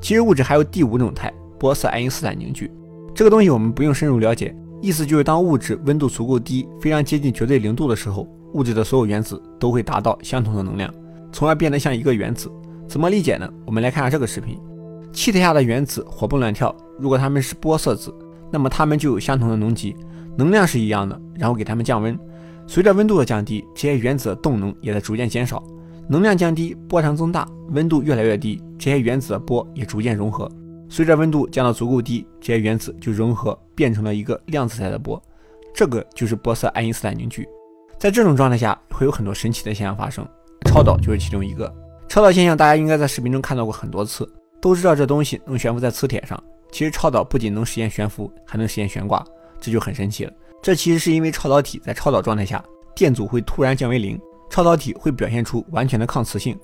[0.00, 2.70] 其实物质还有第五种态——玻色爱因斯坦凝聚。
[3.14, 10.92] 这个东西我们不用深入了解，意思就是当物质温度足够低，非常接近绝对零度的时候，物质的所有原子都会达到相同的能量，
[11.32, 12.50] 从而变得像一个原子。
[12.88, 13.48] 怎么理解呢？
[13.66, 14.58] 我们来看下这个视频。
[15.12, 18.14] 气体下的原子活蹦乱跳，如果它们是玻色子，
[18.50, 19.94] 那么它们就有相同的能级，
[20.36, 21.20] 能量是一样的。
[21.36, 22.18] 然后给它们降温，
[22.66, 25.62] 随着温度的降低，这些原子的动能也在逐渐减少。
[26.10, 30.50] 能量降低，波长增大，温度越来越低，这些原子的波也逐渐融合。
[30.88, 35.22] 随着温度降到足够低，这些原子就融合变成了一个量子态的波，
[35.72, 37.48] 这个就是波色爱因斯坦凝聚。
[37.96, 40.26] 在这种状态下，会有很多神奇的现象发生，
[40.66, 41.72] 超导就是其中一个。
[42.08, 44.28] 超导现象大家应该在视频中看到过很多次，
[44.60, 46.42] 都知道这东西能悬浮在磁铁上。
[46.72, 49.24] 其实超导不仅能实现悬浮，还能实现悬挂，
[49.60, 50.32] 这就很神奇了。
[50.60, 52.60] 这其实是因为超导体在超导状态下，
[52.96, 54.20] 电阻会突然降为零。
[54.50, 56.58] 超导体会表现出完全的抗磁性，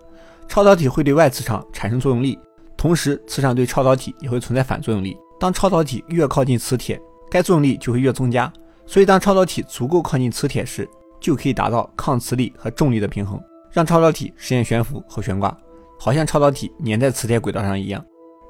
[0.49, 2.39] 超导体会对外磁场产生作用力，
[2.77, 5.17] 同时磁场对超导体也会存在反作用力。
[5.39, 7.01] 当超导体越靠近磁铁，
[7.31, 8.53] 该作用力就会越增加。
[8.87, 10.89] 所以当超导体足够靠近磁铁时，
[11.21, 15.57] 就可以达到抗磁力和重力的平衡，让超导体实现悬浮和悬挂，
[15.99, 18.05] 好像超导体粘在磁铁轨道上一样。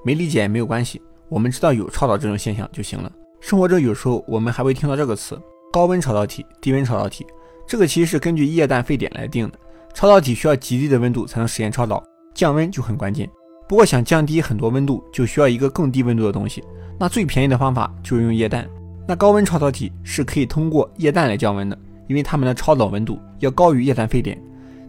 [0.04, 3.10] 没理解也没有关系，我们知道有超导这种现象就行了。
[3.40, 5.40] 生活中有时候我们还会听到这个词：
[5.72, 7.26] 高温超导体、低温超导体。
[7.66, 9.58] 这个其实是根据液氮沸点来定的。
[9.92, 12.02] 超导体需要极低的温度才能实现超导，
[12.34, 13.28] 降温就很关键。
[13.68, 16.62] 不过想降低很多温度，就需要一个更低温度的东西。
[16.98, 18.68] 那最便宜的方法就是用液氮。
[19.08, 24.40] 那高温超导体是可以通过液氮来降温的，因为它们的超导温度要高于液氮沸点。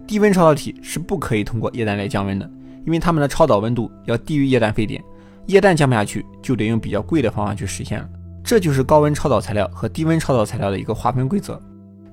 [0.06, 2.50] 低温超导体是不可以通过液氮来降温的，
[2.86, 5.04] 因为它们的超导温度要低于液氮沸点。
[5.48, 8.10] 液氮降不下去，就得用比较贵的方法去实现了。
[8.44, 11.62] 这就是高温超导材料和低温超导材料的一个划分规则。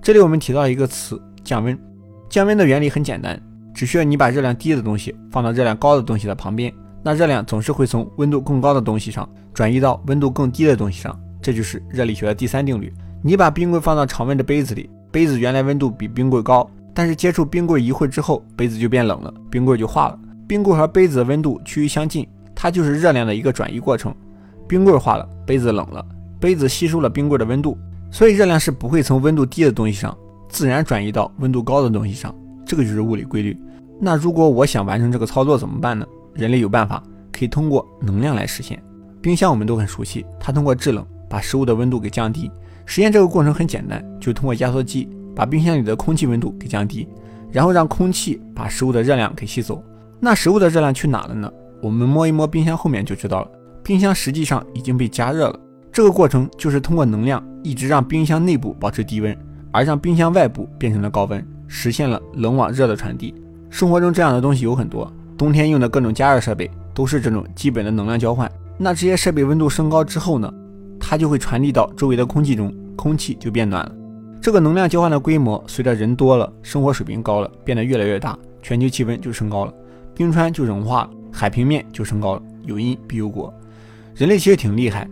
[0.05, 1.75] 这里我们提到一个词，降温。
[2.29, 3.41] 降温的原理很简单，
[3.73, 6.71] 只需要你把热量低的东西放到热量高的东西的旁边，
[7.03, 11.19] 那热量总是会从温度更高的东西上转移到温度更低的东西上。
[11.41, 12.93] 这就是热力学的第三定律。
[13.23, 20.19] 你把冰柜放到常温的杯子里，杯子原来温度比冰柜高，但是接触冰柜一会儿之后，杯子就变冷了，冰柜就化了。
[20.47, 24.15] 冰棍和杯子的温度趋于相近，它就是热量的一个转移过程。
[24.69, 26.05] 冰棍化了，杯子冷了，
[26.39, 27.79] 杯子吸收了冰棍的温度。
[28.15, 30.17] 所以热量是不会从温度低的东西上
[30.49, 32.33] 自然转移到温度高的东西上，
[32.65, 33.59] 这个就是物理规律。
[34.01, 36.07] 那如果我想完成这个操作怎么办呢？
[36.33, 37.03] 人类有办法，
[37.33, 38.81] 可以通过能量来实现。
[39.21, 42.49] 冰箱我们都很熟悉，它通过制冷把食物的温度给降低。
[42.87, 47.09] 实现这个过程很简单，就通过压缩机把冰箱里的空气温度给降低，
[47.51, 49.83] 然后让空气把食物的热量给吸走。
[50.21, 51.51] 那食物的热量去哪了呢？
[51.83, 53.51] 我们摸一摸冰箱后面就知道了，
[53.83, 55.61] 冰箱实际上已经被加热了。
[55.95, 59.33] 这个过程就是通过能量一直让冰箱内部保持低温，
[59.71, 63.33] 而让冰箱外部变成了高温，实现了冷往热的传递。
[63.71, 68.51] 生活中这样的东西有很多，冬天用的各种加热设备都是这种基本的能量交换。
[68.77, 70.53] 那这些设备温度升高之后呢，
[70.99, 73.95] 它就会传递到周围的空气中，空气就变暖了。
[74.41, 79.73] 这个能量交换的规模随着人多了，生活水平高了，变得越来越大，全球气温就升高了，
[80.13, 82.43] 冰川就融化了，海平面就升高了。
[82.65, 83.55] 有因必有果。
[84.17, 85.09] 人类其实挺厉害，